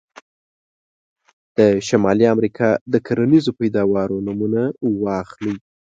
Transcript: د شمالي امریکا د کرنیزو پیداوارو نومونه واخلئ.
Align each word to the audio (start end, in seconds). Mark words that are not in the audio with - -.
د 1.57 1.59
شمالي 1.87 2.25
امریکا 2.35 2.69
د 2.93 2.95
کرنیزو 3.05 3.51
پیداوارو 3.59 4.23
نومونه 4.27 4.61
واخلئ. 5.03 5.53